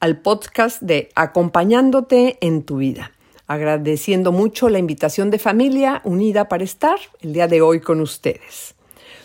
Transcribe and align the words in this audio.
al 0.00 0.20
podcast 0.20 0.80
de 0.80 1.08
Acompañándote 1.14 2.38
en 2.40 2.62
tu 2.62 2.76
vida, 2.76 3.12
agradeciendo 3.46 4.30
mucho 4.30 4.68
la 4.68 4.78
invitación 4.78 5.30
de 5.30 5.38
familia 5.38 6.00
unida 6.04 6.48
para 6.48 6.64
estar 6.64 6.98
el 7.20 7.32
día 7.32 7.48
de 7.48 7.60
hoy 7.60 7.80
con 7.80 8.00
ustedes. 8.00 8.74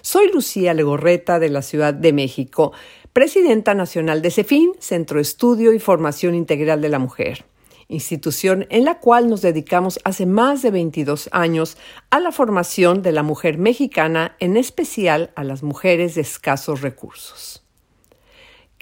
Soy 0.02 0.32
Lucía 0.32 0.74
Legorreta 0.74 1.40
de 1.40 1.50
la 1.50 1.62
Ciudad 1.62 1.94
de 1.94 2.12
México, 2.12 2.74
presidenta 3.14 3.74
nacional 3.74 4.22
de 4.22 4.32
CEFIN, 4.32 4.72
Centro 4.80 5.20
Estudio 5.20 5.74
y 5.74 5.80
Formación 5.80 6.36
Integral 6.36 6.82
de 6.82 6.90
la 6.90 7.00
Mujer 7.00 7.46
institución 7.90 8.66
en 8.70 8.86
la 8.86 9.00
cual 9.00 9.30
nos 9.30 9.42
dedicamos 9.42 10.00
hace 10.04 10.26
más 10.26 10.62
de 10.62 10.72
22 10.72 11.30
años 11.32 11.78
a 12.10 12.20
la 12.20 12.32
formación 12.32 13.02
de 13.02 13.12
la 13.12 13.24
mujer 13.24 13.58
mexicana, 13.58 14.36
en 14.40 14.58
especial 14.58 15.32
a 15.36 15.44
las 15.44 15.64
mujeres 15.64 16.16
de 16.16 16.22
escasos 16.22 16.82
recursos. 16.82 17.63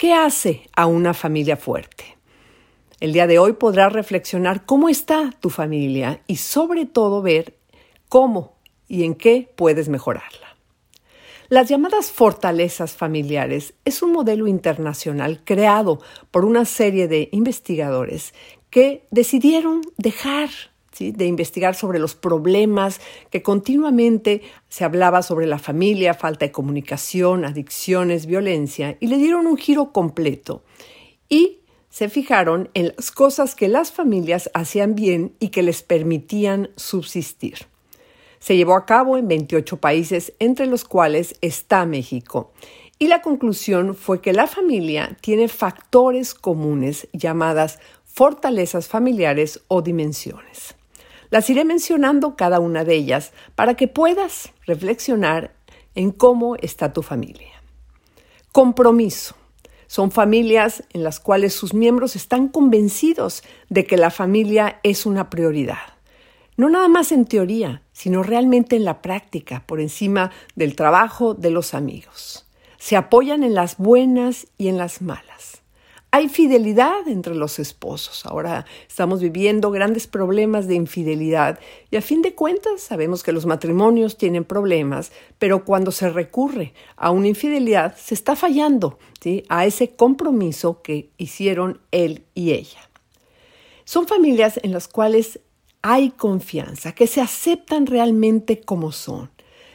¿Qué 0.01 0.15
hace 0.15 0.63
a 0.75 0.87
una 0.87 1.13
familia 1.13 1.57
fuerte? 1.57 2.17
El 2.99 3.13
día 3.13 3.27
de 3.27 3.37
hoy 3.37 3.53
podrás 3.53 3.93
reflexionar 3.93 4.65
cómo 4.65 4.89
está 4.89 5.29
tu 5.39 5.51
familia 5.51 6.23
y 6.25 6.37
sobre 6.37 6.87
todo 6.87 7.21
ver 7.21 7.59
cómo 8.09 8.55
y 8.87 9.03
en 9.03 9.13
qué 9.13 9.53
puedes 9.55 9.89
mejorarla. 9.89 10.57
Las 11.49 11.69
llamadas 11.69 12.11
fortalezas 12.11 12.93
familiares 12.93 13.75
es 13.85 14.01
un 14.01 14.11
modelo 14.11 14.47
internacional 14.47 15.41
creado 15.45 15.99
por 16.31 16.45
una 16.45 16.65
serie 16.65 17.07
de 17.07 17.29
investigadores 17.31 18.33
que 18.71 19.05
decidieron 19.11 19.81
dejar 19.97 20.49
de 20.99 21.25
investigar 21.25 21.75
sobre 21.75 21.99
los 21.99 22.15
problemas 22.15 22.99
que 23.29 23.41
continuamente 23.41 24.41
se 24.69 24.83
hablaba 24.83 25.21
sobre 25.21 25.47
la 25.47 25.59
familia, 25.59 26.13
falta 26.13 26.45
de 26.45 26.51
comunicación, 26.51 27.45
adicciones, 27.45 28.25
violencia, 28.25 28.97
y 28.99 29.07
le 29.07 29.17
dieron 29.17 29.47
un 29.47 29.57
giro 29.57 29.91
completo. 29.91 30.63
Y 31.29 31.59
se 31.89 32.09
fijaron 32.09 32.69
en 32.73 32.93
las 32.95 33.11
cosas 33.11 33.55
que 33.55 33.67
las 33.67 33.91
familias 33.91 34.49
hacían 34.53 34.95
bien 34.95 35.35
y 35.39 35.49
que 35.49 35.63
les 35.63 35.83
permitían 35.83 36.69
subsistir. 36.75 37.67
Se 38.39 38.55
llevó 38.57 38.75
a 38.75 38.85
cabo 38.85 39.17
en 39.17 39.27
28 39.27 39.77
países, 39.77 40.33
entre 40.39 40.65
los 40.65 40.83
cuales 40.83 41.35
está 41.41 41.85
México. 41.85 42.53
Y 42.97 43.07
la 43.07 43.21
conclusión 43.21 43.95
fue 43.95 44.21
que 44.21 44.33
la 44.33 44.47
familia 44.47 45.17
tiene 45.21 45.47
factores 45.47 46.33
comunes 46.33 47.07
llamadas 47.13 47.79
fortalezas 48.05 48.87
familiares 48.87 49.61
o 49.67 49.81
dimensiones. 49.81 50.75
Las 51.31 51.49
iré 51.49 51.63
mencionando 51.65 52.35
cada 52.35 52.59
una 52.59 52.83
de 52.83 52.93
ellas 52.93 53.31
para 53.55 53.75
que 53.75 53.87
puedas 53.87 54.51
reflexionar 54.67 55.55
en 55.95 56.11
cómo 56.11 56.57
está 56.57 56.91
tu 56.93 57.01
familia. 57.01 57.63
Compromiso. 58.51 59.35
Son 59.87 60.11
familias 60.11 60.83
en 60.93 61.03
las 61.03 61.19
cuales 61.21 61.53
sus 61.53 61.73
miembros 61.73 62.15
están 62.15 62.49
convencidos 62.49 63.43
de 63.69 63.85
que 63.85 63.97
la 63.97 64.09
familia 64.09 64.79
es 64.83 65.05
una 65.05 65.29
prioridad. 65.29 65.95
No 66.57 66.69
nada 66.69 66.89
más 66.89 67.13
en 67.13 67.25
teoría, 67.25 67.81
sino 67.93 68.23
realmente 68.23 68.75
en 68.75 68.83
la 68.83 69.01
práctica, 69.01 69.63
por 69.65 69.79
encima 69.79 70.31
del 70.55 70.75
trabajo 70.75 71.33
de 71.33 71.49
los 71.49 71.73
amigos. 71.73 72.45
Se 72.77 72.97
apoyan 72.97 73.43
en 73.43 73.53
las 73.53 73.77
buenas 73.77 74.47
y 74.57 74.67
en 74.67 74.77
las 74.77 75.01
malas. 75.01 75.60
Hay 76.13 76.27
fidelidad 76.27 77.07
entre 77.07 77.35
los 77.35 77.57
esposos. 77.57 78.25
Ahora 78.25 78.65
estamos 78.85 79.21
viviendo 79.21 79.71
grandes 79.71 80.07
problemas 80.07 80.67
de 80.67 80.75
infidelidad 80.75 81.57
y 81.89 81.95
a 81.95 82.01
fin 82.01 82.21
de 82.21 82.35
cuentas 82.35 82.81
sabemos 82.81 83.23
que 83.23 83.31
los 83.31 83.45
matrimonios 83.45 84.17
tienen 84.17 84.43
problemas, 84.43 85.13
pero 85.39 85.63
cuando 85.63 85.91
se 85.91 86.09
recurre 86.09 86.73
a 86.97 87.11
una 87.11 87.29
infidelidad 87.29 87.95
se 87.95 88.13
está 88.13 88.35
fallando 88.35 88.99
a 89.47 89.65
ese 89.65 89.95
compromiso 89.95 90.81
que 90.81 91.11
hicieron 91.17 91.79
él 91.91 92.25
y 92.33 92.51
ella. 92.51 92.89
Son 93.85 94.05
familias 94.05 94.59
en 94.63 94.73
las 94.73 94.89
cuales 94.89 95.39
hay 95.81 96.09
confianza, 96.09 96.91
que 96.91 97.07
se 97.07 97.21
aceptan 97.21 97.87
realmente 97.87 98.59
como 98.59 98.91
son, 98.91 99.31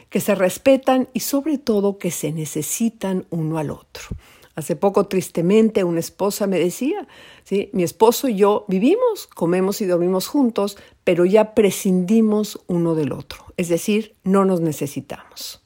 que 0.09 0.19
se 0.19 0.35
respetan 0.35 1.09
y 1.13 1.21
sobre 1.21 1.57
todo 1.57 1.97
que 1.97 2.11
se 2.11 2.31
necesitan 2.31 3.25
uno 3.31 3.57
al 3.57 3.71
otro. 3.71 4.09
Hace 4.57 4.75
poco, 4.75 5.05
tristemente, 5.05 5.83
una 5.83 5.99
esposa 5.99 6.47
me 6.47 6.57
decía, 6.57 7.07
¿sí? 7.43 7.69
mi 7.73 7.83
esposo 7.83 8.27
y 8.27 8.37
yo 8.37 8.65
vivimos, 8.67 9.27
comemos 9.27 9.81
y 9.81 9.85
dormimos 9.85 10.25
juntos, 10.25 10.79
pero 11.03 11.25
ya 11.25 11.53
prescindimos 11.53 12.59
uno 12.65 12.95
del 12.95 13.11
otro, 13.11 13.45
es 13.55 13.69
decir, 13.69 14.15
no 14.23 14.45
nos 14.45 14.59
necesitamos. 14.59 15.61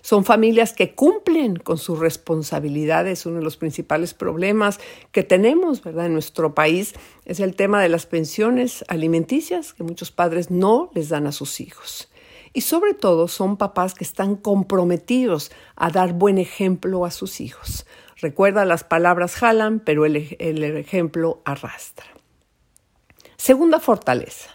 Son 0.00 0.24
familias 0.24 0.72
que 0.72 0.94
cumplen 0.94 1.56
con 1.56 1.76
sus 1.76 1.98
responsabilidades. 1.98 3.26
Uno 3.26 3.38
de 3.38 3.44
los 3.44 3.58
principales 3.58 4.14
problemas 4.14 4.80
que 5.12 5.22
tenemos 5.22 5.82
¿verdad? 5.82 6.06
en 6.06 6.14
nuestro 6.14 6.54
país 6.54 6.94
es 7.26 7.40
el 7.40 7.54
tema 7.54 7.82
de 7.82 7.90
las 7.90 8.06
pensiones 8.06 8.86
alimenticias 8.88 9.74
que 9.74 9.82
muchos 9.82 10.10
padres 10.10 10.50
no 10.50 10.90
les 10.94 11.10
dan 11.10 11.26
a 11.26 11.32
sus 11.32 11.60
hijos. 11.60 12.08
Y 12.54 12.62
sobre 12.62 12.94
todo 12.94 13.28
son 13.28 13.56
papás 13.56 13.94
que 13.94 14.04
están 14.04 14.36
comprometidos 14.36 15.50
a 15.74 15.90
dar 15.90 16.12
buen 16.12 16.38
ejemplo 16.38 17.04
a 17.04 17.10
sus 17.10 17.40
hijos. 17.40 17.84
Recuerda, 18.24 18.64
las 18.64 18.84
palabras 18.84 19.34
jalan, 19.34 19.80
pero 19.80 20.06
el, 20.06 20.16
ejemplo 20.16 21.42
arrastra. 21.44 22.06
Segunda 23.36 23.80
fortaleza, 23.80 24.48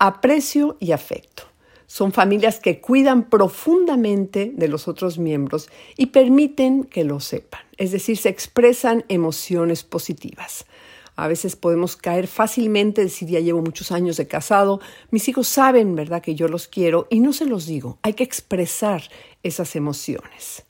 aprecio 0.00 0.76
y 0.80 0.90
afecto. 0.90 1.44
Son 1.86 2.12
familias 2.12 2.58
que 2.58 2.80
cuidan 2.80 3.30
profundamente 3.30 4.50
de 4.52 4.66
los 4.66 4.88
otros 4.88 5.18
miembros 5.18 5.68
y 5.96 6.06
permiten 6.06 6.82
que 6.82 7.04
lo 7.04 7.20
sepan, 7.20 7.60
es 7.76 7.92
decir, 7.92 8.16
se 8.16 8.30
expresan 8.30 9.04
emociones 9.06 9.84
positivas. 9.84 10.66
A 11.14 11.28
veces 11.28 11.54
podemos 11.54 11.96
caer 11.96 12.26
fácilmente, 12.26 13.00
decir, 13.00 13.28
ya 13.28 13.38
llevo 13.38 13.62
muchos 13.62 13.92
años 13.92 14.16
de 14.16 14.26
casado, 14.26 14.80
mis 15.12 15.28
hijos 15.28 15.46
saben, 15.46 15.94
¿verdad?, 15.94 16.20
que 16.20 16.34
yo 16.34 16.48
los 16.48 16.66
quiero 16.66 17.06
y 17.10 17.20
no 17.20 17.32
se 17.32 17.46
los 17.46 17.66
digo. 17.66 18.00
Hay 18.02 18.14
que 18.14 18.24
expresar 18.24 19.04
esas 19.44 19.76
emociones. 19.76 20.64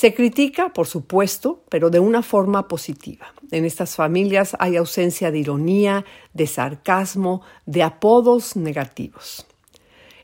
Se 0.00 0.14
critica, 0.14 0.72
por 0.72 0.86
supuesto, 0.86 1.62
pero 1.68 1.90
de 1.90 2.00
una 2.00 2.22
forma 2.22 2.68
positiva. 2.68 3.34
En 3.50 3.66
estas 3.66 3.96
familias 3.96 4.56
hay 4.58 4.78
ausencia 4.78 5.30
de 5.30 5.40
ironía, 5.40 6.06
de 6.32 6.46
sarcasmo, 6.46 7.42
de 7.66 7.82
apodos 7.82 8.56
negativos. 8.56 9.46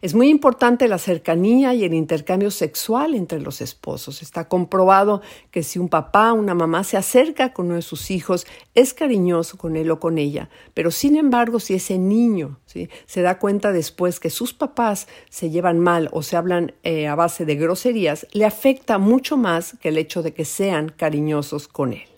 Es 0.07 0.15
muy 0.15 0.29
importante 0.29 0.87
la 0.87 0.99
cercanía 0.99 1.75
y 1.75 1.83
el 1.83 1.93
intercambio 1.93 2.53
sexual 2.53 3.13
entre 3.13 3.41
los 3.41 3.61
esposos. 3.61 4.23
Está 4.23 4.47
comprobado 4.47 5.21
que 5.51 5.65
si 5.65 5.81
un 5.81 5.89
papá 5.89 6.33
o 6.33 6.37
una 6.37 6.55
mamá 6.55 6.85
se 6.85 6.97
acerca 6.97 7.53
con 7.53 7.67
uno 7.67 7.75
de 7.75 7.83
sus 7.83 8.13
hijos, 8.13 8.47
es 8.77 8.95
cariñoso 8.95 9.59
con 9.59 9.75
él 9.75 9.91
o 9.91 9.99
con 9.99 10.19
ella. 10.19 10.49
Pero 10.75 10.93
sin 10.93 11.17
embargo, 11.17 11.59
si 11.59 11.75
ese 11.75 11.99
niño 11.99 12.61
se 13.07 13.23
da 13.23 13.41
cuenta 13.41 13.73
después 13.73 14.21
que 14.21 14.31
sus 14.31 14.55
papás 14.55 15.09
se 15.29 15.51
llevan 15.51 15.81
mal 15.81 16.09
o 16.13 16.23
se 16.23 16.37
hablan 16.37 16.75
eh, 16.85 17.09
a 17.09 17.17
base 17.17 17.45
de 17.45 17.57
groserías, 17.57 18.29
le 18.31 18.45
afecta 18.45 18.99
mucho 18.99 19.37
más 19.37 19.77
que 19.81 19.89
el 19.89 19.99
hecho 19.99 20.23
de 20.23 20.33
que 20.33 20.45
sean 20.45 20.91
cariñosos 20.97 21.67
con 21.67 21.95
él. 21.95 22.16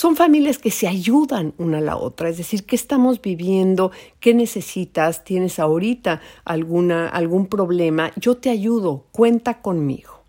Son 0.00 0.16
familias 0.16 0.56
que 0.56 0.70
se 0.70 0.88
ayudan 0.88 1.52
una 1.58 1.76
a 1.76 1.82
la 1.82 1.98
otra, 1.98 2.30
es 2.30 2.38
decir, 2.38 2.64
¿qué 2.64 2.74
estamos 2.74 3.20
viviendo? 3.20 3.90
¿Qué 4.18 4.32
necesitas? 4.32 5.24
¿Tienes 5.24 5.58
ahorita 5.58 6.22
alguna, 6.46 7.06
algún 7.06 7.48
problema? 7.48 8.10
Yo 8.16 8.38
te 8.38 8.48
ayudo, 8.48 9.04
cuenta 9.12 9.60
conmigo. 9.60 10.22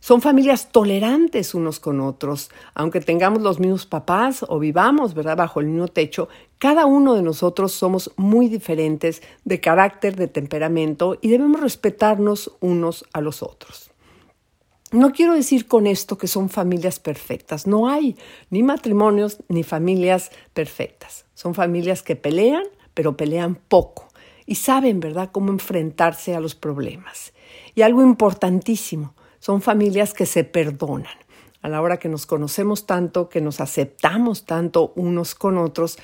Son 0.00 0.20
familias 0.20 0.70
tolerantes 0.70 1.54
unos 1.54 1.80
con 1.80 2.02
otros, 2.02 2.50
aunque 2.74 3.00
tengamos 3.00 3.40
los 3.40 3.58
mismos 3.58 3.86
papás 3.86 4.44
o 4.46 4.58
vivamos, 4.58 5.14
¿verdad?, 5.14 5.38
bajo 5.38 5.60
el 5.60 5.68
mismo 5.68 5.88
techo, 5.88 6.28
cada 6.58 6.84
uno 6.84 7.14
de 7.14 7.22
nosotros 7.22 7.72
somos 7.72 8.10
muy 8.18 8.48
diferentes 8.50 9.22
de 9.46 9.60
carácter, 9.60 10.14
de 10.14 10.28
temperamento 10.28 11.16
y 11.22 11.30
debemos 11.30 11.62
respetarnos 11.62 12.52
unos 12.60 13.06
a 13.14 13.22
los 13.22 13.42
otros. 13.42 13.92
No 14.92 15.12
quiero 15.12 15.34
decir 15.34 15.68
con 15.68 15.86
esto 15.86 16.18
que 16.18 16.26
son 16.26 16.48
familias 16.48 16.98
perfectas. 16.98 17.66
No 17.66 17.88
hay 17.88 18.16
ni 18.50 18.62
matrimonios 18.64 19.38
ni 19.48 19.62
familias 19.62 20.32
perfectas. 20.52 21.26
Son 21.34 21.54
familias 21.54 22.02
que 22.02 22.16
pelean, 22.16 22.64
pero 22.92 23.16
pelean 23.16 23.54
poco 23.54 24.08
y 24.46 24.56
saben, 24.56 24.98
¿verdad?, 24.98 25.30
cómo 25.30 25.52
enfrentarse 25.52 26.34
a 26.34 26.40
los 26.40 26.56
problemas. 26.56 27.32
Y 27.76 27.82
algo 27.82 28.02
importantísimo, 28.02 29.14
son 29.38 29.62
familias 29.62 30.12
que 30.12 30.26
se 30.26 30.42
perdonan. 30.42 31.16
a 31.62 31.68
la 31.68 31.82
hora 31.82 31.98
que 31.98 32.08
nos 32.08 32.26
conocemos 32.26 32.86
tanto, 32.86 33.28
que 33.28 33.40
nos 33.40 33.60
aceptamos 33.60 34.44
tanto 34.46 34.92
unos 34.96 35.34
con 35.34 35.58
otros, 35.58 35.98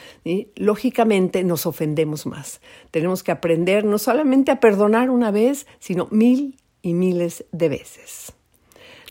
lógicamente 0.55 1.45
nos 1.45 1.67
ofendemos 1.67 2.27
más. 2.27 2.61
Tenemos 2.91 3.23
que 3.23 3.33
aprender 3.33 3.85
no 3.85 3.99
solamente 3.99 4.53
a 4.53 4.61
perdonar 4.61 5.09
una 5.09 5.31
vez, 5.31 5.67
sino 5.79 6.09
mil 6.11 6.61
y 6.83 6.93
miles 6.93 7.47
de 7.53 7.69
veces. 7.71 8.36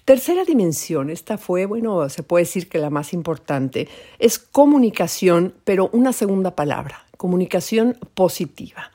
Tercera 0.05 0.45
dimensión, 0.45 1.09
esta 1.09 1.39
fue, 1.39 1.65
bueno, 1.65 2.07
se 2.09 2.21
puede 2.21 2.43
decir 2.43 2.69
que 2.69 2.77
la 2.77 2.91
más 2.91 3.11
importante, 3.11 3.87
es 4.19 4.37
comunicación, 4.37 5.55
pero 5.63 5.89
una 5.93 6.13
segunda 6.13 6.55
palabra, 6.55 7.07
comunicación 7.17 7.97
positiva. 8.13 8.91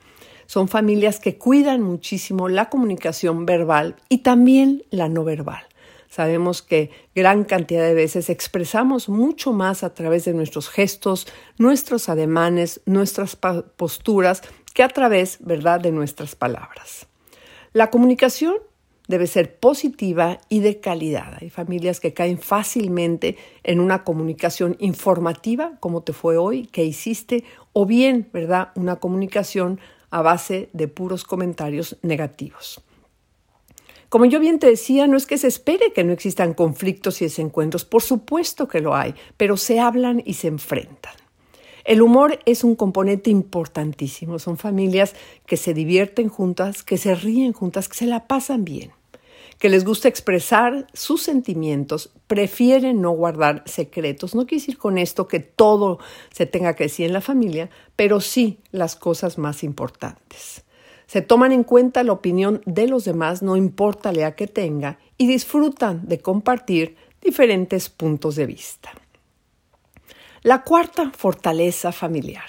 Son 0.46 0.68
familias 0.68 1.18
que 1.18 1.36
cuidan 1.36 1.82
muchísimo 1.82 2.48
la 2.48 2.68
comunicación 2.68 3.44
verbal 3.44 3.96
y 4.08 4.18
también 4.18 4.84
la 4.90 5.08
no 5.08 5.24
verbal. 5.24 5.64
Sabemos 6.08 6.62
que 6.62 6.90
gran 7.12 7.42
cantidad 7.42 7.82
de 7.82 7.94
veces 7.94 8.30
expresamos 8.30 9.08
mucho 9.08 9.52
más 9.52 9.82
a 9.82 9.94
través 9.94 10.24
de 10.26 10.32
nuestros 10.32 10.68
gestos, 10.68 11.26
nuestros 11.58 12.08
ademanes, 12.08 12.82
nuestras 12.86 13.34
posturas, 13.34 14.42
que 14.74 14.84
a 14.84 14.88
través, 14.88 15.38
¿verdad?, 15.40 15.80
de 15.80 15.90
nuestras 15.90 16.36
palabras. 16.36 17.08
La 17.72 17.90
comunicación 17.90 18.54
debe 19.10 19.26
ser 19.26 19.58
positiva 19.58 20.38
y 20.48 20.60
de 20.60 20.78
calidad. 20.78 21.36
Hay 21.40 21.50
familias 21.50 21.98
que 21.98 22.14
caen 22.14 22.38
fácilmente 22.38 23.36
en 23.64 23.80
una 23.80 24.04
comunicación 24.04 24.76
informativa, 24.78 25.72
como 25.80 26.02
te 26.02 26.12
fue 26.12 26.36
hoy, 26.36 26.66
que 26.66 26.84
hiciste, 26.84 27.42
o 27.72 27.86
bien, 27.86 28.28
¿verdad?, 28.32 28.68
una 28.76 28.96
comunicación 28.96 29.80
a 30.10 30.22
base 30.22 30.70
de 30.72 30.86
puros 30.86 31.24
comentarios 31.24 31.98
negativos. 32.02 32.82
Como 34.08 34.26
yo 34.26 34.38
bien 34.38 34.60
te 34.60 34.68
decía, 34.68 35.08
no 35.08 35.16
es 35.16 35.26
que 35.26 35.38
se 35.38 35.48
espere 35.48 35.92
que 35.92 36.04
no 36.04 36.12
existan 36.12 36.54
conflictos 36.54 37.20
y 37.20 37.24
desencuentros, 37.24 37.84
por 37.84 38.02
supuesto 38.02 38.68
que 38.68 38.80
lo 38.80 38.94
hay, 38.94 39.14
pero 39.36 39.56
se 39.56 39.80
hablan 39.80 40.22
y 40.24 40.34
se 40.34 40.46
enfrentan. 40.46 41.14
El 41.84 42.02
humor 42.02 42.38
es 42.44 42.62
un 42.62 42.76
componente 42.76 43.30
importantísimo. 43.30 44.38
Son 44.38 44.56
familias 44.56 45.16
que 45.46 45.56
se 45.56 45.74
divierten 45.74 46.28
juntas, 46.28 46.82
que 46.82 46.98
se 46.98 47.14
ríen 47.14 47.52
juntas, 47.52 47.88
que 47.88 47.96
se 47.96 48.06
la 48.06 48.28
pasan 48.28 48.64
bien, 48.64 48.92
que 49.60 49.68
les 49.68 49.84
gusta 49.84 50.08
expresar 50.08 50.86
sus 50.94 51.22
sentimientos, 51.22 52.10
prefieren 52.26 53.02
no 53.02 53.10
guardar 53.10 53.62
secretos. 53.66 54.34
No 54.34 54.46
quiere 54.46 54.62
decir 54.62 54.78
con 54.78 54.96
esto 54.96 55.28
que 55.28 55.38
todo 55.38 55.98
se 56.32 56.46
tenga 56.46 56.74
que 56.74 56.84
decir 56.84 57.06
en 57.06 57.12
la 57.12 57.20
familia, 57.20 57.68
pero 57.94 58.22
sí 58.22 58.60
las 58.72 58.96
cosas 58.96 59.36
más 59.36 59.62
importantes. 59.62 60.64
Se 61.06 61.20
toman 61.20 61.52
en 61.52 61.64
cuenta 61.64 62.02
la 62.04 62.12
opinión 62.12 62.62
de 62.64 62.88
los 62.88 63.04
demás, 63.04 63.42
no 63.42 63.54
importa 63.54 64.12
la 64.12 64.34
que 64.34 64.46
tenga, 64.46 64.98
y 65.18 65.26
disfrutan 65.26 66.08
de 66.08 66.20
compartir 66.20 66.96
diferentes 67.20 67.90
puntos 67.90 68.36
de 68.36 68.46
vista. 68.46 68.90
La 70.42 70.62
cuarta 70.64 71.12
fortaleza 71.14 71.92
familiar. 71.92 72.48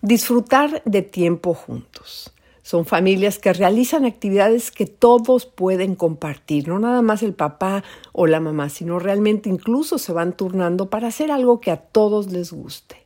Disfrutar 0.00 0.82
de 0.84 1.02
tiempo 1.02 1.54
juntos. 1.54 2.32
Son 2.62 2.86
familias 2.86 3.38
que 3.38 3.52
realizan 3.52 4.04
actividades 4.04 4.70
que 4.70 4.86
todos 4.86 5.46
pueden 5.46 5.96
compartir, 5.96 6.68
no 6.68 6.78
nada 6.78 7.02
más 7.02 7.24
el 7.24 7.34
papá 7.34 7.82
o 8.12 8.28
la 8.28 8.38
mamá, 8.38 8.68
sino 8.68 9.00
realmente 9.00 9.48
incluso 9.48 9.98
se 9.98 10.12
van 10.12 10.36
turnando 10.36 10.88
para 10.88 11.08
hacer 11.08 11.32
algo 11.32 11.60
que 11.60 11.72
a 11.72 11.76
todos 11.76 12.30
les 12.30 12.52
guste. 12.52 13.02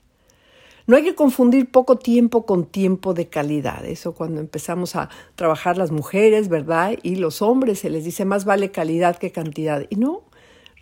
No 0.86 0.96
hay 0.96 1.02
que 1.02 1.16
confundir 1.16 1.70
poco 1.70 1.96
tiempo 1.96 2.46
con 2.46 2.64
tiempo 2.64 3.12
de 3.12 3.28
calidad. 3.28 3.84
Eso 3.84 4.14
cuando 4.14 4.40
empezamos 4.40 4.94
a 4.94 5.08
trabajar 5.34 5.76
las 5.76 5.90
mujeres, 5.90 6.48
¿verdad? 6.48 6.92
Y 7.02 7.16
los 7.16 7.42
hombres 7.42 7.80
se 7.80 7.90
les 7.90 8.04
dice 8.04 8.24
más 8.24 8.44
vale 8.44 8.70
calidad 8.70 9.16
que 9.16 9.32
cantidad. 9.32 9.84
Y 9.90 9.96
no, 9.96 10.22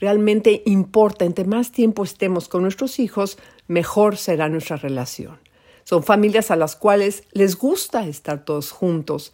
realmente 0.00 0.62
importa. 0.66 1.24
Entre 1.24 1.46
más 1.46 1.72
tiempo 1.72 2.04
estemos 2.04 2.48
con 2.48 2.62
nuestros 2.62 2.98
hijos, 2.98 3.38
mejor 3.66 4.18
será 4.18 4.50
nuestra 4.50 4.76
relación. 4.76 5.38
Son 5.84 6.02
familias 6.02 6.50
a 6.50 6.56
las 6.56 6.76
cuales 6.76 7.24
les 7.32 7.56
gusta 7.56 8.06
estar 8.06 8.44
todos 8.44 8.70
juntos, 8.70 9.32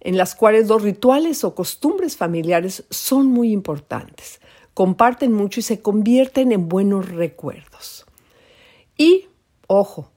en 0.00 0.16
las 0.16 0.34
cuales 0.34 0.68
los 0.68 0.82
rituales 0.82 1.44
o 1.44 1.54
costumbres 1.54 2.16
familiares 2.16 2.84
son 2.90 3.26
muy 3.26 3.52
importantes. 3.52 4.40
Comparten 4.74 5.32
mucho 5.32 5.60
y 5.60 5.62
se 5.62 5.80
convierten 5.80 6.52
en 6.52 6.68
buenos 6.68 7.10
recuerdos. 7.10 8.06
Y 8.96 9.28
ojo, 9.66 10.10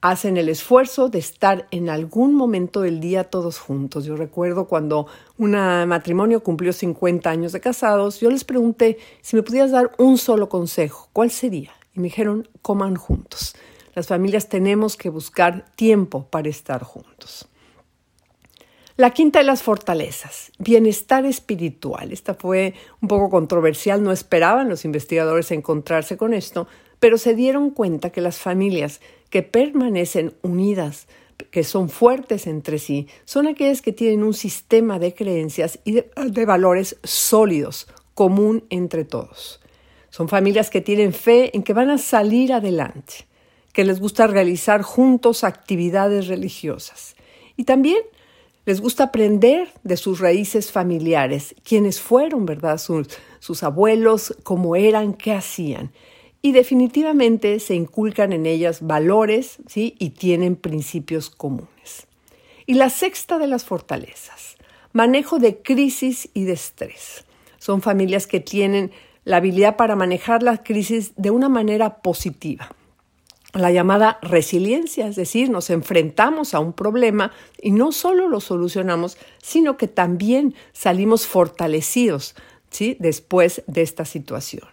hacen 0.00 0.36
el 0.36 0.48
esfuerzo 0.48 1.08
de 1.08 1.18
estar 1.18 1.66
en 1.70 1.90
algún 1.90 2.34
momento 2.34 2.80
del 2.82 3.00
día 3.00 3.24
todos 3.24 3.58
juntos. 3.58 4.04
Yo 4.04 4.16
recuerdo 4.16 4.66
cuando 4.66 5.06
un 5.38 5.52
matrimonio 5.52 6.42
cumplió 6.42 6.72
50 6.72 7.28
años 7.30 7.52
de 7.52 7.60
casados, 7.60 8.20
yo 8.20 8.30
les 8.30 8.44
pregunté 8.44 8.98
si 9.20 9.36
me 9.36 9.42
pudieras 9.42 9.70
dar 9.70 9.90
un 9.98 10.18
solo 10.18 10.48
consejo, 10.48 11.08
¿cuál 11.12 11.30
sería? 11.30 11.72
Y 11.94 12.00
me 12.00 12.04
dijeron, 12.04 12.48
coman 12.62 12.96
juntos. 12.96 13.54
Las 13.94 14.06
familias 14.06 14.48
tenemos 14.48 14.96
que 14.96 15.08
buscar 15.08 15.64
tiempo 15.74 16.26
para 16.30 16.48
estar 16.48 16.82
juntos. 16.82 17.48
La 19.00 19.14
quinta 19.14 19.38
de 19.38 19.46
las 19.46 19.62
fortalezas, 19.62 20.52
bienestar 20.58 21.24
espiritual. 21.24 22.12
Esta 22.12 22.34
fue 22.34 22.74
un 23.00 23.08
poco 23.08 23.30
controversial, 23.30 24.02
no 24.02 24.12
esperaban 24.12 24.68
los 24.68 24.84
investigadores 24.84 25.50
encontrarse 25.52 26.18
con 26.18 26.34
esto, 26.34 26.68
pero 26.98 27.16
se 27.16 27.34
dieron 27.34 27.70
cuenta 27.70 28.10
que 28.10 28.20
las 28.20 28.38
familias 28.38 29.00
que 29.30 29.42
permanecen 29.42 30.34
unidas, 30.42 31.08
que 31.50 31.64
son 31.64 31.88
fuertes 31.88 32.46
entre 32.46 32.78
sí, 32.78 33.08
son 33.24 33.46
aquellas 33.46 33.80
que 33.80 33.92
tienen 33.92 34.22
un 34.22 34.34
sistema 34.34 34.98
de 34.98 35.14
creencias 35.14 35.78
y 35.84 35.92
de, 35.92 36.44
valores 36.44 36.98
sólidos, 37.02 37.88
común 38.12 38.64
entre 38.68 39.06
todos. 39.06 39.62
Son 40.10 40.28
familias 40.28 40.68
que 40.68 40.82
tienen 40.82 41.14
fe 41.14 41.56
en 41.56 41.62
que 41.62 41.72
van 41.72 41.88
a 41.88 41.96
salir 41.96 42.52
adelante, 42.52 43.26
que 43.72 43.84
les 43.84 44.00
gusta 44.00 44.26
realizar 44.26 44.82
juntos 44.82 45.44
actividades 45.44 46.26
religiosas. 46.26 47.14
Y 47.56 47.64
también 47.64 48.02
les 48.66 48.80
gusta 48.80 49.04
aprender 49.04 49.68
de 49.82 49.96
sus 49.96 50.20
raíces 50.20 50.70
familiares, 50.72 51.54
quiénes 51.64 52.00
fueron, 52.00 52.46
¿verdad? 52.46 52.78
Sus, 52.78 53.62
abuelos, 53.62 54.36
cómo 54.42 54.76
eran, 54.76 55.14
qué 55.14 55.32
hacían 55.32 55.92
y 56.42 56.52
definitivamente 56.52 57.60
se 57.60 57.74
inculcan 57.74 58.32
en 58.32 58.46
ellas 58.46 58.86
valores 58.86 59.58
¿sí? 59.66 59.94
y 59.98 60.10
tienen 60.10 60.56
principios 60.56 61.30
comunes. 61.30 62.06
Y 62.66 62.74
la 62.74 62.88
sexta 62.88 63.38
de 63.38 63.46
las 63.46 63.64
fortalezas, 63.64 64.56
manejo 64.92 65.38
de 65.38 65.60
crisis 65.60 66.30
y 66.32 66.44
de 66.44 66.52
estrés. 66.52 67.24
Son 67.58 67.82
familias 67.82 68.26
que 68.26 68.40
tienen 68.40 68.90
la 69.24 69.36
habilidad 69.36 69.76
para 69.76 69.96
manejar 69.96 70.42
la 70.42 70.62
crisis 70.62 71.12
de 71.16 71.30
una 71.30 71.48
manera 71.48 72.00
positiva. 72.00 72.70
La 73.52 73.72
llamada 73.72 74.18
resiliencia, 74.22 75.08
es 75.08 75.16
decir, 75.16 75.50
nos 75.50 75.70
enfrentamos 75.70 76.54
a 76.54 76.60
un 76.60 76.72
problema 76.72 77.32
y 77.60 77.72
no 77.72 77.90
solo 77.90 78.28
lo 78.28 78.40
solucionamos, 78.40 79.18
sino 79.42 79.76
que 79.76 79.88
también 79.88 80.54
salimos 80.72 81.26
fortalecidos 81.26 82.36
¿sí? 82.70 82.96
después 83.00 83.62
de 83.66 83.82
esta 83.82 84.04
situación. 84.04 84.68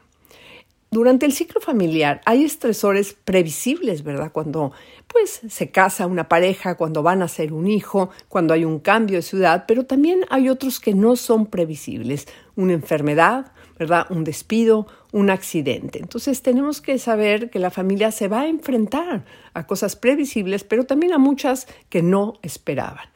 Durante 0.90 1.26
el 1.26 1.34
ciclo 1.34 1.60
familiar 1.60 2.22
hay 2.26 2.46
estresores 2.46 3.14
previsibles, 3.26 4.04
¿verdad? 4.04 4.32
Cuando 4.32 4.72
pues 5.08 5.42
se 5.50 5.70
casa 5.70 6.08
una 6.08 6.30
pareja, 6.30 6.76
cuando 6.76 7.04
van 7.04 7.22
a 7.22 7.28
ser 7.28 7.52
un 7.52 7.68
hijo, 7.68 8.10
cuando 8.30 8.54
hay 8.54 8.64
un 8.64 8.80
cambio 8.80 9.18
de 9.18 9.22
ciudad, 9.22 9.66
pero 9.68 9.86
también 9.86 10.22
hay 10.30 10.48
otros 10.48 10.80
que 10.80 10.94
no 10.94 11.18
son 11.18 11.48
previsibles, 11.48 12.28
una 12.56 12.74
enfermedad, 12.74 13.52
¿verdad? 13.78 14.08
Un 14.10 14.24
despido, 14.24 14.88
un 15.12 15.30
accidente. 15.30 16.00
Entonces 16.00 16.42
tenemos 16.42 16.82
que 16.82 16.98
saber 16.98 17.50
que 17.50 17.60
la 17.60 17.72
familia 17.72 18.12
se 18.12 18.28
va 18.28 18.42
a 18.42 18.48
enfrentar 18.48 19.26
a 19.54 19.68
cosas 19.68 19.96
previsibles, 19.96 20.64
pero 20.64 20.86
también 20.86 21.14
a 21.14 21.18
muchas 21.18 21.68
que 21.90 22.02
no 22.02 22.34
esperaban. 22.42 23.10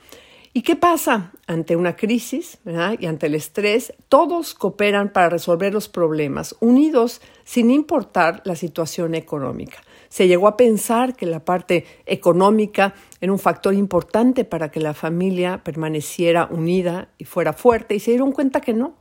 ¿Y 0.53 0.63
qué 0.63 0.75
pasa 0.75 1.31
ante 1.47 1.77
una 1.77 1.95
crisis 1.95 2.59
y 2.99 3.05
ante 3.05 3.27
el 3.27 3.35
estrés? 3.35 3.93
Todos 4.09 4.53
cooperan 4.53 5.13
para 5.13 5.29
resolver 5.29 5.73
los 5.73 5.87
problemas, 5.87 6.57
unidos 6.59 7.21
sin 7.45 7.71
importar 7.71 8.41
la 8.43 8.57
situación 8.57 9.15
económica. 9.15 9.77
Se 10.09 10.27
llegó 10.27 10.49
a 10.49 10.57
pensar 10.57 11.15
que 11.15 11.25
la 11.25 11.45
parte 11.45 11.85
económica 12.05 12.93
era 13.21 13.31
un 13.31 13.39
factor 13.39 13.73
importante 13.73 14.43
para 14.43 14.69
que 14.69 14.81
la 14.81 14.93
familia 14.93 15.63
permaneciera 15.63 16.49
unida 16.51 17.07
y 17.17 17.23
fuera 17.23 17.53
fuerte 17.53 17.95
y 17.95 18.01
se 18.01 18.11
dieron 18.11 18.33
cuenta 18.33 18.59
que 18.59 18.73
no. 18.73 18.97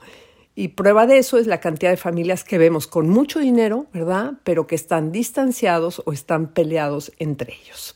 Y 0.55 0.69
prueba 0.69 1.07
de 1.07 1.19
eso 1.19 1.39
es 1.39 1.47
la 1.47 1.61
cantidad 1.61 1.91
de 1.91 1.97
familias 1.97 2.45
que 2.45 2.59
vemos 2.59 2.87
con 2.87 3.09
mucho 3.09 3.39
dinero, 3.39 3.87
¿verdad? 3.93 4.35
Pero 4.45 4.67
que 4.67 4.75
están 4.75 5.13
distanciados 5.13 6.03
o 6.05 6.13
están 6.13 6.49
peleados 6.49 7.13
entre 7.19 7.55
ellos. 7.55 7.95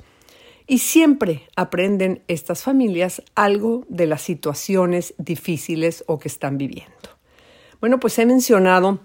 Y 0.67 0.79
siempre 0.79 1.43
aprenden 1.57 2.23
estas 2.27 2.63
familias 2.63 3.23
algo 3.35 3.85
de 3.89 4.07
las 4.07 4.23
situaciones 4.23 5.15
difíciles 5.19 6.05
o 6.07 6.19
que 6.19 6.29
están 6.29 6.57
viviendo. 6.57 7.11
Bueno, 7.81 8.01
pues 8.01 8.19
he 8.19 8.25
mencionado 8.25 9.01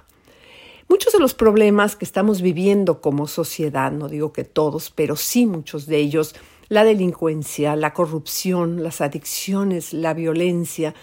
Muchos 0.89 1.13
de 1.13 1.19
los 1.19 1.35
problemas 1.35 1.97
que 1.97 2.05
estamos 2.05 2.43
viviendo 2.43 3.01
como 3.01 3.27
sociedad, 3.27 3.91
no 3.91 4.09
digo 4.09 4.33
que 4.33 4.45
todos, 4.45 4.91
pero 4.91 5.17
sí 5.17 5.47
muchos 5.47 5.87
de 5.87 5.99
ellos, 5.99 6.35
la 6.69 6.85
delincuencia, 6.85 7.77
la 7.77 7.93
corrupción, 7.93 8.83
las 8.83 9.01
adicciones, 9.01 9.93
la 9.93 10.15
violencia, 10.15 10.95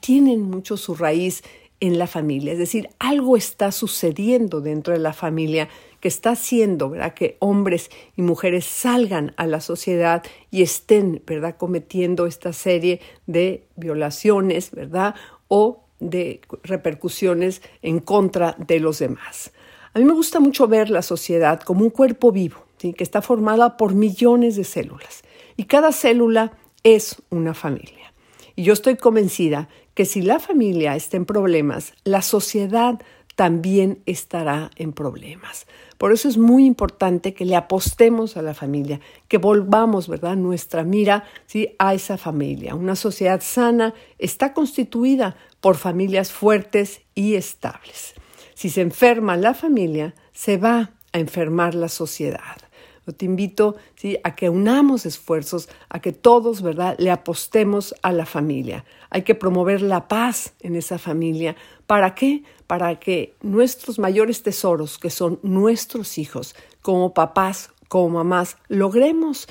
tienen 0.00 0.42
mucho 0.42 0.76
su 0.76 0.94
raíz 0.94 1.42
en 1.80 1.98
la 1.98 2.06
familia. 2.06 2.52
Es 2.52 2.58
decir, 2.58 2.88
algo 2.98 3.36
está 3.36 3.72
sucediendo 3.72 4.60
dentro 4.60 4.92
de 4.94 5.00
la 5.00 5.12
familia 5.12 5.68
que 6.00 6.08
está 6.08 6.30
haciendo 6.30 6.90
¿verdad? 6.90 7.14
que 7.14 7.36
hombres 7.40 7.90
y 8.16 8.22
mujeres 8.22 8.64
salgan 8.64 9.34
a 9.36 9.46
la 9.46 9.60
sociedad 9.60 10.22
y 10.50 10.62
estén 10.62 11.22
¿verdad? 11.26 11.56
cometiendo 11.56 12.26
esta 12.26 12.52
serie 12.52 13.00
de 13.26 13.66
violaciones 13.76 14.70
¿verdad? 14.70 15.14
o 15.48 15.83
de 16.10 16.40
repercusiones 16.62 17.62
en 17.82 17.98
contra 18.00 18.54
de 18.58 18.80
los 18.80 18.98
demás. 18.98 19.52
A 19.92 19.98
mí 19.98 20.04
me 20.04 20.12
gusta 20.12 20.40
mucho 20.40 20.68
ver 20.68 20.90
la 20.90 21.02
sociedad 21.02 21.60
como 21.60 21.82
un 21.82 21.90
cuerpo 21.90 22.32
vivo 22.32 22.64
que 22.78 23.02
está 23.02 23.22
formada 23.22 23.78
por 23.78 23.94
millones 23.94 24.56
de 24.56 24.64
células 24.64 25.22
y 25.56 25.64
cada 25.64 25.92
célula 25.92 26.52
es 26.82 27.16
una 27.30 27.54
familia. 27.54 28.12
Y 28.56 28.64
yo 28.64 28.72
estoy 28.72 28.96
convencida 28.96 29.68
que 29.94 30.04
si 30.04 30.20
la 30.20 30.38
familia 30.38 30.94
está 30.94 31.16
en 31.16 31.24
problemas, 31.24 31.94
la 32.04 32.20
sociedad 32.20 33.00
también 33.34 34.02
estará 34.06 34.70
en 34.76 34.92
problemas. 34.92 35.66
Por 35.98 36.12
eso 36.12 36.28
es 36.28 36.38
muy 36.38 36.66
importante 36.66 37.34
que 37.34 37.44
le 37.44 37.56
apostemos 37.56 38.36
a 38.36 38.42
la 38.42 38.54
familia, 38.54 39.00
que 39.28 39.38
volvamos, 39.38 40.08
¿verdad?, 40.08 40.36
nuestra 40.36 40.84
mira 40.84 41.24
¿sí? 41.46 41.74
a 41.78 41.94
esa 41.94 42.16
familia. 42.18 42.74
Una 42.74 42.96
sociedad 42.96 43.40
sana 43.40 43.94
está 44.18 44.52
constituida 44.52 45.36
por 45.60 45.76
familias 45.76 46.32
fuertes 46.32 47.02
y 47.14 47.34
estables. 47.34 48.14
Si 48.54 48.70
se 48.70 48.82
enferma 48.82 49.36
la 49.36 49.54
familia, 49.54 50.14
se 50.32 50.56
va 50.56 50.92
a 51.12 51.18
enfermar 51.18 51.74
la 51.74 51.88
sociedad. 51.88 52.63
Yo 53.06 53.12
te 53.14 53.26
invito 53.26 53.76
a 54.22 54.34
que 54.34 54.48
unamos 54.48 55.04
esfuerzos, 55.04 55.68
a 55.88 56.00
que 56.00 56.12
todos, 56.12 56.62
¿verdad?, 56.62 56.96
le 56.98 57.10
apostemos 57.10 57.94
a 58.02 58.12
la 58.12 58.24
familia. 58.24 58.84
Hay 59.10 59.22
que 59.22 59.34
promover 59.34 59.82
la 59.82 60.08
paz 60.08 60.54
en 60.60 60.74
esa 60.74 60.98
familia. 60.98 61.54
¿Para 61.86 62.14
qué? 62.14 62.44
Para 62.66 62.98
que 62.98 63.34
nuestros 63.42 63.98
mayores 63.98 64.42
tesoros, 64.42 64.98
que 64.98 65.10
son 65.10 65.38
nuestros 65.42 66.16
hijos, 66.16 66.54
como 66.80 67.12
papás, 67.12 67.70
como 67.88 68.08
mamás, 68.08 68.56
logremos 68.68 69.46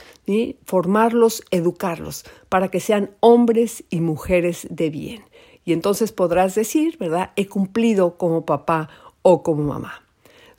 formarlos, 0.66 1.44
educarlos, 1.52 2.26
para 2.50 2.70
que 2.70 2.80
sean 2.80 3.12
hombres 3.20 3.84
y 3.90 4.02
mujeres 4.02 4.68
de 4.70 4.90
bien. 4.90 5.24
Y 5.64 5.72
entonces 5.72 6.12
podrás 6.12 6.56
decir, 6.56 6.98
¿verdad? 6.98 7.32
He 7.36 7.48
cumplido 7.48 8.18
como 8.18 8.46
papá 8.46 8.90
o 9.22 9.44
como 9.44 9.64
mamá. 9.64 10.03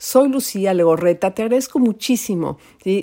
Soy 0.05 0.29
Lucía 0.29 0.73
Legorreta, 0.75 1.33
te 1.33 1.41
agradezco 1.41 1.79
muchísimo 1.79 2.59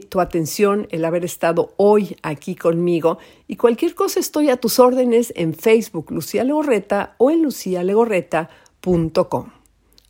tu 0.09 0.21
atención, 0.21 0.87
el 0.93 1.05
haber 1.05 1.25
estado 1.25 1.75
hoy 1.77 2.17
aquí 2.23 2.55
conmigo 2.55 3.19
y 3.49 3.57
cualquier 3.57 3.97
cosa 3.97 4.21
estoy 4.21 4.51
a 4.51 4.57
tus 4.57 4.79
órdenes 4.79 5.33
en 5.35 5.53
Facebook 5.53 6.13
Lucía 6.13 6.45
Legorreta 6.45 7.17
o 7.19 7.33
en 7.33 7.43
lucialegorreta.com. 7.43 9.51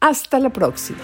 Hasta 0.01 0.39
la 0.39 0.51
próxima. 0.51 0.99